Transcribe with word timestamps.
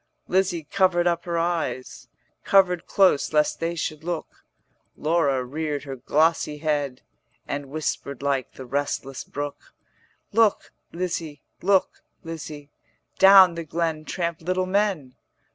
Lizzie 0.27 0.63
covered 0.63 1.05
up 1.05 1.25
her 1.25 1.37
eyes, 1.37 2.07
50 2.41 2.49
Covered 2.49 2.85
close 2.87 3.31
lest 3.33 3.59
they 3.59 3.75
should 3.75 4.03
look; 4.03 4.43
Laura 4.97 5.43
reared 5.45 5.83
her 5.83 5.95
glossy 5.95 6.57
head, 6.57 7.03
And 7.47 7.67
whispered 7.67 8.23
like 8.23 8.53
the 8.53 8.65
restless 8.65 9.23
brook: 9.23 9.75
'Look, 10.33 10.71
Lizzie, 10.91 11.43
look, 11.61 12.01
Lizzie, 12.23 12.71
Down 13.19 13.53
the 13.53 13.63
glen 13.63 14.03
tramp 14.03 14.41
little 14.41 14.65
men. 14.65 15.17